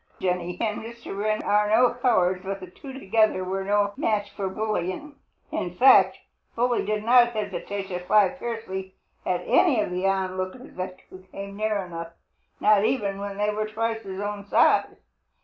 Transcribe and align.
Jenny 0.19 0.57
and 0.59 0.81
Mr. 0.83 1.15
Wren 1.15 1.43
are 1.43 1.69
no 1.69 1.93
cowards, 1.93 2.41
but 2.43 2.59
the 2.59 2.71
two 2.71 2.91
together 2.91 3.43
were 3.43 3.63
no 3.63 3.93
match 3.95 4.31
for 4.31 4.49
Bully. 4.49 4.99
In 5.51 5.75
fact, 5.75 6.17
Bully 6.55 6.83
did 6.83 7.03
not 7.03 7.33
hesitate 7.33 7.89
to 7.89 7.99
fly 7.99 8.33
fiercely 8.35 8.95
at 9.27 9.43
any 9.45 9.79
of 9.79 9.91
the 9.91 10.07
onlookers 10.07 10.75
who 11.11 11.19
came 11.31 11.55
near 11.55 11.77
enough, 11.85 12.13
not 12.59 12.83
even 12.83 13.19
when 13.19 13.37
they 13.37 13.51
were 13.51 13.67
twice 13.67 14.01
his 14.01 14.19
own 14.19 14.43
size. 14.47 14.95